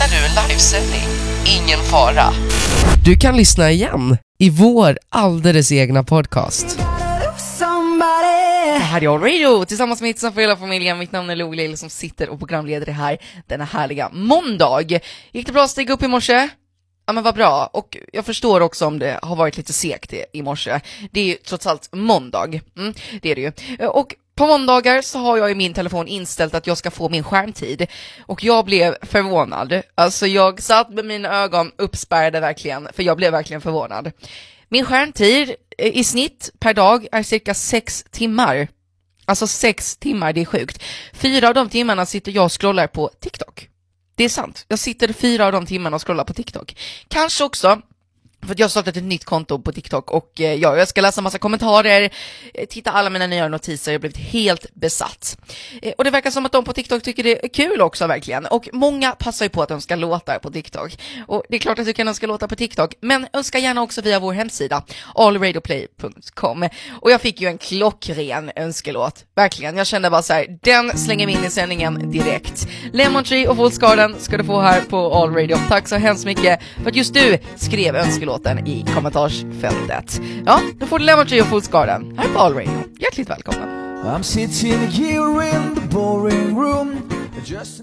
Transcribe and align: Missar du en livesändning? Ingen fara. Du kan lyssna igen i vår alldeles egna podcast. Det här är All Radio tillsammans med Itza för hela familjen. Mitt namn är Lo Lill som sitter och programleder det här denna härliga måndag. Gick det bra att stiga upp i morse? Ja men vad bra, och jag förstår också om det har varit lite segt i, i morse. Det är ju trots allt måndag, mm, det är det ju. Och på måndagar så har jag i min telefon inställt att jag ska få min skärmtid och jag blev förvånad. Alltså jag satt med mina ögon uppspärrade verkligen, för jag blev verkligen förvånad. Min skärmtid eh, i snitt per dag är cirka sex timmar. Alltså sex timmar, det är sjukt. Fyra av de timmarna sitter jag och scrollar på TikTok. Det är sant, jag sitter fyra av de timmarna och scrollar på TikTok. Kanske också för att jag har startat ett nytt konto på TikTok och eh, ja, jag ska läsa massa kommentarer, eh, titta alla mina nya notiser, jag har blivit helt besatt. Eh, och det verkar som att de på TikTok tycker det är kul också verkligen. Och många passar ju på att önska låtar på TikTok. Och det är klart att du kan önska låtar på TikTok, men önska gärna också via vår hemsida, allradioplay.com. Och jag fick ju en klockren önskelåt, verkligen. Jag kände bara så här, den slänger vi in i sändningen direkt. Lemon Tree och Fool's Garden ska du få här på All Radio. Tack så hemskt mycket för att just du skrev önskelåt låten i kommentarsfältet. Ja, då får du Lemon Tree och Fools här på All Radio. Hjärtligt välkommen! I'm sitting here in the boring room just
Missar 0.00 0.18
du 0.18 0.26
en 0.26 0.48
livesändning? 0.48 1.00
Ingen 1.46 1.78
fara. 1.78 2.32
Du 3.04 3.16
kan 3.16 3.36
lyssna 3.36 3.70
igen 3.70 4.16
i 4.38 4.50
vår 4.50 4.98
alldeles 5.08 5.72
egna 5.72 6.04
podcast. 6.04 6.78
Det 8.64 8.84
här 8.84 9.02
är 9.02 9.14
All 9.14 9.20
Radio 9.20 9.64
tillsammans 9.64 10.00
med 10.00 10.10
Itza 10.10 10.32
för 10.32 10.40
hela 10.40 10.56
familjen. 10.56 10.98
Mitt 10.98 11.12
namn 11.12 11.30
är 11.30 11.36
Lo 11.36 11.52
Lill 11.52 11.76
som 11.76 11.90
sitter 11.90 12.28
och 12.28 12.38
programleder 12.38 12.86
det 12.86 12.92
här 12.92 13.18
denna 13.46 13.64
härliga 13.64 14.10
måndag. 14.12 14.82
Gick 15.32 15.46
det 15.46 15.52
bra 15.52 15.64
att 15.64 15.70
stiga 15.70 15.94
upp 15.94 16.02
i 16.02 16.08
morse? 16.08 16.48
Ja 17.06 17.12
men 17.12 17.24
vad 17.24 17.34
bra, 17.34 17.70
och 17.72 17.96
jag 18.12 18.24
förstår 18.24 18.60
också 18.60 18.86
om 18.86 18.98
det 18.98 19.20
har 19.22 19.36
varit 19.36 19.56
lite 19.56 19.72
segt 19.72 20.12
i, 20.12 20.24
i 20.32 20.42
morse. 20.42 20.80
Det 21.10 21.20
är 21.20 21.24
ju 21.24 21.34
trots 21.34 21.66
allt 21.66 21.88
måndag, 21.92 22.60
mm, 22.76 22.94
det 23.22 23.30
är 23.30 23.34
det 23.34 23.40
ju. 23.40 23.86
Och 23.86 24.14
på 24.40 24.46
måndagar 24.46 25.02
så 25.02 25.18
har 25.18 25.36
jag 25.36 25.50
i 25.50 25.54
min 25.54 25.74
telefon 25.74 26.08
inställt 26.08 26.54
att 26.54 26.66
jag 26.66 26.78
ska 26.78 26.90
få 26.90 27.08
min 27.08 27.24
skärmtid 27.24 27.86
och 28.26 28.44
jag 28.44 28.64
blev 28.64 28.96
förvånad. 29.02 29.82
Alltså 29.94 30.26
jag 30.26 30.62
satt 30.62 30.90
med 30.90 31.04
mina 31.04 31.28
ögon 31.28 31.72
uppspärrade 31.76 32.40
verkligen, 32.40 32.88
för 32.92 33.02
jag 33.02 33.16
blev 33.16 33.32
verkligen 33.32 33.60
förvånad. 33.60 34.12
Min 34.68 34.84
skärmtid 34.84 35.54
eh, 35.78 35.96
i 35.96 36.04
snitt 36.04 36.50
per 36.58 36.74
dag 36.74 37.06
är 37.12 37.22
cirka 37.22 37.54
sex 37.54 38.04
timmar. 38.10 38.68
Alltså 39.24 39.46
sex 39.46 39.96
timmar, 39.96 40.32
det 40.32 40.40
är 40.40 40.44
sjukt. 40.44 40.82
Fyra 41.12 41.48
av 41.48 41.54
de 41.54 41.68
timmarna 41.68 42.06
sitter 42.06 42.32
jag 42.32 42.44
och 42.44 42.60
scrollar 42.60 42.86
på 42.86 43.10
TikTok. 43.20 43.68
Det 44.14 44.24
är 44.24 44.28
sant, 44.28 44.64
jag 44.68 44.78
sitter 44.78 45.12
fyra 45.12 45.46
av 45.46 45.52
de 45.52 45.66
timmarna 45.66 45.96
och 45.96 46.06
scrollar 46.06 46.24
på 46.24 46.32
TikTok. 46.32 46.76
Kanske 47.08 47.44
också 47.44 47.82
för 48.46 48.52
att 48.52 48.58
jag 48.58 48.64
har 48.64 48.70
startat 48.70 48.96
ett 48.96 49.04
nytt 49.04 49.24
konto 49.24 49.58
på 49.58 49.72
TikTok 49.72 50.10
och 50.10 50.40
eh, 50.40 50.54
ja, 50.54 50.76
jag 50.76 50.88
ska 50.88 51.00
läsa 51.00 51.20
massa 51.20 51.38
kommentarer, 51.38 52.10
eh, 52.54 52.66
titta 52.66 52.90
alla 52.90 53.10
mina 53.10 53.26
nya 53.26 53.48
notiser, 53.48 53.92
jag 53.92 53.98
har 53.98 54.00
blivit 54.00 54.16
helt 54.16 54.66
besatt. 54.74 55.38
Eh, 55.82 55.92
och 55.98 56.04
det 56.04 56.10
verkar 56.10 56.30
som 56.30 56.46
att 56.46 56.52
de 56.52 56.64
på 56.64 56.72
TikTok 56.72 57.02
tycker 57.02 57.22
det 57.24 57.44
är 57.44 57.48
kul 57.48 57.80
också 57.80 58.06
verkligen. 58.06 58.46
Och 58.46 58.68
många 58.72 59.12
passar 59.12 59.44
ju 59.44 59.48
på 59.48 59.62
att 59.62 59.70
önska 59.70 59.96
låtar 59.96 60.38
på 60.38 60.50
TikTok. 60.50 60.98
Och 61.26 61.42
det 61.48 61.56
är 61.56 61.60
klart 61.60 61.78
att 61.78 61.86
du 61.86 61.92
kan 61.92 62.08
önska 62.08 62.26
låtar 62.26 62.46
på 62.46 62.56
TikTok, 62.56 62.94
men 63.00 63.26
önska 63.32 63.58
gärna 63.58 63.82
också 63.82 64.02
via 64.02 64.20
vår 64.20 64.32
hemsida, 64.32 64.82
allradioplay.com. 65.14 66.68
Och 67.00 67.10
jag 67.10 67.20
fick 67.20 67.40
ju 67.40 67.48
en 67.48 67.58
klockren 67.58 68.50
önskelåt, 68.56 69.24
verkligen. 69.34 69.76
Jag 69.76 69.86
kände 69.86 70.10
bara 70.10 70.22
så 70.22 70.32
här, 70.32 70.58
den 70.62 70.98
slänger 70.98 71.26
vi 71.26 71.32
in 71.32 71.44
i 71.44 71.50
sändningen 71.50 72.10
direkt. 72.10 72.68
Lemon 72.92 73.24
Tree 73.24 73.48
och 73.48 73.56
Fool's 73.56 73.80
Garden 73.80 74.14
ska 74.18 74.36
du 74.36 74.44
få 74.44 74.60
här 74.60 74.80
på 74.80 75.14
All 75.14 75.34
Radio. 75.34 75.56
Tack 75.68 75.88
så 75.88 75.96
hemskt 75.96 76.24
mycket 76.24 76.60
för 76.82 76.90
att 76.90 76.96
just 76.96 77.14
du 77.14 77.38
skrev 77.56 77.96
önskelåt 77.96 78.29
låten 78.30 78.66
i 78.66 78.84
kommentarsfältet. 78.94 80.20
Ja, 80.46 80.60
då 80.78 80.86
får 80.86 80.98
du 80.98 81.04
Lemon 81.04 81.26
Tree 81.26 81.40
och 81.40 81.46
Fools 81.46 81.72
här 81.72 82.34
på 82.34 82.38
All 82.40 82.54
Radio. 82.54 82.82
Hjärtligt 82.98 83.30
välkommen! 83.30 83.68
I'm 84.04 84.22
sitting 84.22 84.78
here 84.78 85.44
in 85.44 85.74
the 85.74 85.80
boring 85.94 86.56
room 86.56 86.96
just 87.44 87.82